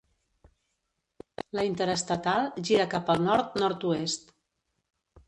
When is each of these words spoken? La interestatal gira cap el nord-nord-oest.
La 1.59 1.65
interestatal 1.69 2.49
gira 2.71 2.87
cap 2.95 3.13
el 3.15 3.21
nord-nord-oest. 3.27 4.33